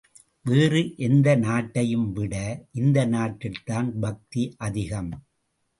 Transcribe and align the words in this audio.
வேறு 0.45 0.93
எந்த 0.97 1.35
நாட்டையும்விட 1.37 2.33
இந்த 2.71 3.05
நாட்டில்தான் 3.05 3.91
பக்தி 3.99 4.55
அதிகம். 4.57 5.11